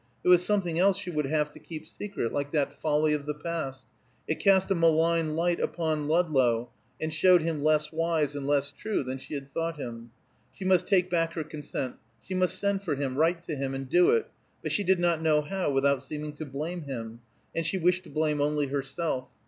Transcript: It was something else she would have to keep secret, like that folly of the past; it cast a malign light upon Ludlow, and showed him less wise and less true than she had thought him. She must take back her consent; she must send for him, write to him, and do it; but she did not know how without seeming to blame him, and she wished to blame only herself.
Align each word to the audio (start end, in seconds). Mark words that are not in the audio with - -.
It 0.23 0.29
was 0.29 0.43
something 0.43 0.79
else 0.79 0.97
she 0.97 1.11
would 1.11 1.27
have 1.27 1.51
to 1.51 1.59
keep 1.59 1.85
secret, 1.85 2.33
like 2.33 2.51
that 2.53 2.73
folly 2.73 3.13
of 3.13 3.27
the 3.27 3.35
past; 3.35 3.85
it 4.27 4.39
cast 4.39 4.71
a 4.71 4.73
malign 4.73 5.35
light 5.35 5.59
upon 5.59 6.07
Ludlow, 6.07 6.71
and 6.99 7.13
showed 7.13 7.43
him 7.43 7.63
less 7.63 7.91
wise 7.91 8.35
and 8.35 8.47
less 8.47 8.71
true 8.71 9.03
than 9.03 9.19
she 9.19 9.35
had 9.35 9.53
thought 9.53 9.77
him. 9.77 10.09
She 10.53 10.65
must 10.65 10.87
take 10.87 11.11
back 11.11 11.33
her 11.33 11.43
consent; 11.43 11.97
she 12.19 12.33
must 12.33 12.57
send 12.57 12.81
for 12.81 12.95
him, 12.95 13.15
write 13.15 13.43
to 13.43 13.55
him, 13.55 13.75
and 13.75 13.87
do 13.87 14.09
it; 14.09 14.25
but 14.63 14.71
she 14.71 14.83
did 14.83 14.99
not 14.99 15.21
know 15.21 15.41
how 15.41 15.69
without 15.69 16.01
seeming 16.01 16.33
to 16.37 16.47
blame 16.47 16.81
him, 16.85 17.19
and 17.55 17.63
she 17.63 17.77
wished 17.77 18.03
to 18.05 18.09
blame 18.09 18.41
only 18.41 18.69
herself. 18.69 19.27